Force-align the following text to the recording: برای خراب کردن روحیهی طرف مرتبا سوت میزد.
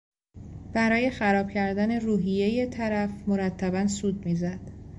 برای 0.73 1.09
خراب 1.09 1.49
کردن 1.51 1.99
روحیهی 1.99 2.65
طرف 2.69 3.09
مرتبا 3.29 3.87
سوت 3.87 4.25
میزد. 4.25 4.59